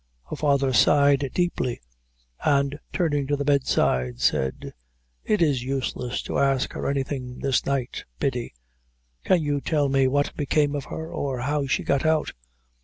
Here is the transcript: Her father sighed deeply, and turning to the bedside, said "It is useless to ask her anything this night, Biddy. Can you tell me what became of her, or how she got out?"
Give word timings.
Her 0.31 0.35
father 0.35 0.73
sighed 0.73 1.29
deeply, 1.31 1.79
and 2.43 2.79
turning 2.91 3.27
to 3.27 3.35
the 3.35 3.45
bedside, 3.45 4.19
said 4.19 4.73
"It 5.23 5.43
is 5.43 5.61
useless 5.61 6.23
to 6.23 6.39
ask 6.39 6.73
her 6.73 6.87
anything 6.89 7.37
this 7.41 7.67
night, 7.67 8.05
Biddy. 8.19 8.55
Can 9.23 9.43
you 9.43 9.61
tell 9.61 9.89
me 9.89 10.07
what 10.07 10.35
became 10.35 10.73
of 10.73 10.85
her, 10.85 11.13
or 11.13 11.41
how 11.41 11.67
she 11.67 11.83
got 11.83 12.03
out?" 12.03 12.31